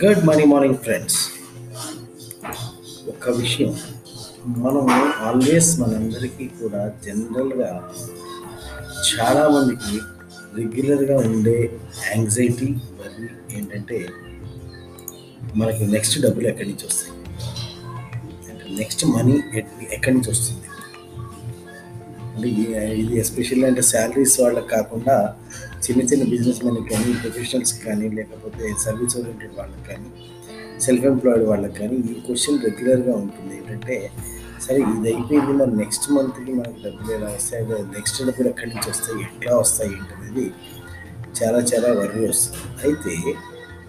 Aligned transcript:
Good 0.00 0.22
morning 0.26 0.50
morning 0.52 0.78
friends 0.84 1.18
ఒక 3.12 3.30
విషయం. 3.40 3.70
మనం 4.64 4.84
ఆల్వేస్ 5.28 5.70
మనందరికీ 5.80 6.46
కూడా 6.60 6.80
జనరల్గా 7.04 7.70
చాలామందికి 9.08 9.96
రెగ్యులర్గా 10.58 11.16
ఉండే 11.30 11.56
యాంగ్జైటీ 12.10 12.68
మరి 13.00 13.24
ఏంటంటే 13.56 13.98
మనకి 15.60 15.84
నెక్స్ట్ 15.94 16.16
డబ్బులు 16.24 16.48
ఎక్కడి 16.52 16.68
నుంచి 16.70 16.86
వస్తాయి? 16.90 17.14
నెక్స్ట్ 18.80 19.04
మనీ 19.16 19.36
ఎక్కడి 19.96 20.14
నుంచి 20.16 20.30
వస్తుంది? 20.34 20.66
అంటే 22.34 22.48
ఇది 23.02 23.14
ఎస్పెషల్లీ 23.20 23.66
అంటే 23.66 23.82
శాలరీస్ 23.82 24.36
వాళ్ళకి 24.40 24.68
కాకుండా 24.68 25.16
చిన్న 25.86 26.00
చిన్న 26.10 26.24
బిజినెస్ 26.32 26.60
మెన్కి 26.64 26.88
కానీ 26.94 27.12
ప్రొఫెషనల్స్ 27.22 27.74
కానీ 27.84 28.08
లేకపోతే 28.08 28.62
సర్వీస్ 28.84 29.16
ఓరియంటెడ్ 29.20 29.54
వాళ్ళకి 29.60 29.84
కానీ 29.90 30.10
సెల్ఫ్ 30.84 31.06
ఎంప్లాయిడ్ 31.10 31.44
వాళ్ళకి 31.50 31.76
కానీ 31.80 31.96
ఈ 32.10 32.14
క్వశ్చన్ 32.26 32.58
రెగ్యులర్గా 32.66 33.14
ఉంటుంది. 33.16 33.54
ఏంటంటే 33.58 33.96
సరే 34.64 34.78
ఇది 34.92 35.08
అయిపోయింది 35.12 35.52
మరి 35.52 35.72
నెక్స్ట్ 35.76 36.06
మంత్కి 36.12 36.52
మనకి 36.58 36.80
డబ్బులు 36.84 37.10
ఎలా 37.16 37.28
వస్తాయి? 37.36 37.60
అదే 37.64 37.76
నెక్స్ట్ 37.96 38.18
డబ్బులు 38.26 38.48
ఎక్కడి 38.48 38.70
నుంచి 38.74 38.88
వస్తాయి? 38.90 39.18
ఎట్లా 39.28 39.52
వస్తాయి? 39.56 39.92
ఏంటనేది 39.92 40.46
చాలా 41.38 41.58
చాలా 41.70 41.88
వర్రీ 42.00 42.22
వస్తుంది. 42.30 42.64
అయితే 42.84 43.14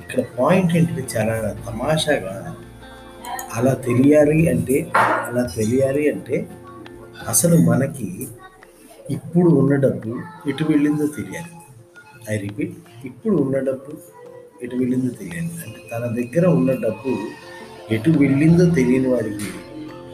ఇక్కడ 0.01 0.19
పాయింట్ 0.39 0.71
ఏంటంటే 0.77 1.05
చాలా 1.15 1.35
తమాషాగా 1.69 2.35
అలా 3.57 3.73
తెలియాలి 3.87 4.39
అంటే 4.49 4.77
అలా 5.27 5.43
తెలియాలి 5.57 6.03
అంటే 6.11 6.37
అసలు 7.27 7.57
మనకి 7.57 8.27
ఇప్పుడు 9.09 9.49
ఉన్న 9.49 9.75
డబ్బు 9.75 10.19
ఎటు 10.49 10.63
వెళ్ళిందో 10.63 11.07
తెలియాలి. 11.07 11.51
ఐ 12.31 12.37
రిపీట్ 12.37 12.77
ఇప్పుడు 13.05 13.35
ఉన్న 13.35 13.59
డబ్బు 13.59 13.91
ఎటు 14.63 14.75
వెళ్ళిందో 14.75 15.13
తెలియాలి. 15.13 15.51
అంటే 15.65 15.79
తన 15.91 16.05
దగ్గర 16.05 16.47
ఉన్న 16.47 16.71
డబ్బు 16.71 17.17
ఎటు 17.93 18.09
వెళ్ళిందో 18.09 18.65
తెలియని 18.69 19.07
వాడికి 19.07 19.49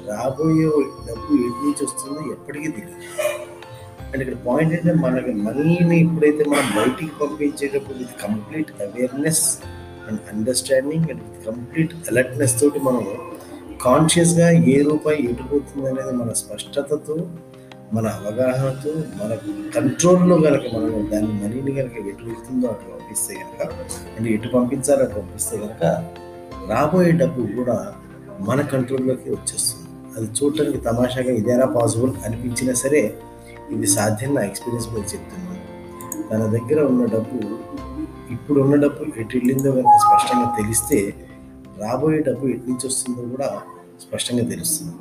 రాబోయే 0.09 0.67
డబ్బు 1.09 1.33
ఎటు 1.33 1.59
నుంచి 1.65 1.83
వస్తుందో 1.85 2.31
ఎప్పటికీ 2.31 2.67
తెలియదు. 2.67 3.01
అండ్ 4.11 4.29
ఇక్కడ 4.29 4.37
పాయింట్ 4.47 4.73
అంటే 4.73 4.93
మనకి 4.93 5.31
మనీని 5.31 6.01
ఎప్పుడైతే 6.01 6.43
మనం 6.43 6.69
బయటికి 6.75 7.11
పంపించేటప్పుడు 7.21 7.97
with 7.97 8.15
complete 8.21 8.81
awareness 8.81 9.57
and 10.07 10.19
understanding 10.33 11.03
and 11.03 11.21
with 11.23 11.45
complete 11.45 11.93
alertness 11.93 12.61
తోటి 12.61 12.79
మనం 12.79 13.05
కాన్షియస్గా 13.85 14.47
ఏ 14.73 14.81
రూపాయి 14.81 15.19
ఎటు 15.29 15.43
పోతుంది 15.43 15.87
అనేది 15.89 16.13
మన 16.17 16.31
స్పష్టతతో 16.33 17.15
మన 17.93 18.05
అవగాహనతో 18.19 18.91
మన 19.19 19.31
కంట్రోల్లో 19.75 20.35
కనుక 20.37 20.63
మనం 20.75 21.07
దాన్ని 21.11 21.33
మనీని 21.41 21.71
కనుక 21.71 21.95
ఎటు 22.07 22.23
వెళ్తుందో 22.23 22.67
అటు 22.67 22.85
పంపిస్తే 22.91 23.33
కనుక 23.33 23.61
అంటే 24.17 24.29
ఎటు 24.29 24.47
పంపించాలో 24.47 25.03
అటు 25.03 25.15
పంపిస్తే 25.19 25.57
కనుక 25.57 25.83
రాబోయే 26.69 27.11
డబ్బు 27.11 27.41
కూడా 27.57 27.77
మన 28.39 28.61
కంట్రోల్లోకి 28.61 29.29
వచ్చేస్తుంది. 29.29 29.81
అది 30.17 30.27
చూడటానికి 30.37 30.77
తమాషాగా 30.77 31.31
ఇదేనా 31.31 31.65
పాసిబుల్ 31.65 32.13
అనిపించినా 32.25 32.73
సరే 32.73 33.01
ఇది 33.71 33.87
సాధ్యం 33.87 34.35
నా 34.35 34.41
ఎక్స్పీరియన్స్ 34.41 34.89
మీద 34.93 35.03
చెప్తున్నాను. 35.13 35.61
తన 36.29 36.41
దగ్గర 36.45 36.79
ఉన్న 36.85 37.05
డబ్బు 37.05 37.39
ఇప్పుడు 38.31 38.57
ఉన్న 38.61 38.75
డబ్బు 38.75 39.03
ఎటు 39.19 39.33
వెళ్ళిందో 39.37 39.71
కనుక 39.71 39.95
స్పష్టంగా 39.97 40.47
తెలిస్తే 40.57 40.99
రాబోయే 41.79 42.19
డబ్బు 42.19 42.45
ఎటు 42.47 42.65
నుంచి 42.69 42.85
వస్తుందో 42.87 43.21
కూడా 43.35 43.49
స్పష్టంగా 44.01 44.43
తెలుస్తుంది. 44.43 44.93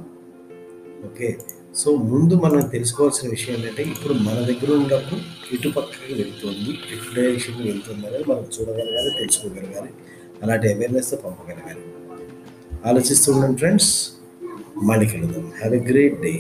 ఓకే? 1.07 1.39
సో 1.75 1.97
ముందు 1.97 2.35
మనం 2.35 2.61
తెలుసుకోవాల్సిన 2.61 3.31
విషయం 3.31 3.57
ఏంటంటే 3.57 3.83
ఇప్పుడు 3.83 4.15
మన 4.15 4.35
దగ్గర 4.35 4.71
ఉన్నప్పుడు 4.73 5.21
ఇటుపక్కకి 5.55 5.71
పక్కకి 5.71 6.15
వెళ్తుంది 6.15 6.71
ఎటు 6.95 7.15
డైరెక్షన్కి 7.15 7.63
వెళ్తుంది 7.63 8.07
అనేది 8.07 8.25
మనం 8.31 8.45
చూడగలగాలి 8.55 9.11
తెలుసుకోగలగాలి 9.19 9.89
అలాంటి 10.43 10.73
అవేర్నెస్ 10.73 11.15
పంపగలగాలి. 11.15 11.83
ఆలోచిస్తూ 12.85 13.33
ఉండండి 13.33 13.59
ఫ్రెండ్స్ 13.59 14.11
మళ్ళీ 14.83 15.07
కలుద్దాం. 15.07 15.53
Have 15.59 15.75
a 15.75 15.79
great 15.79 16.21
day 16.21 16.33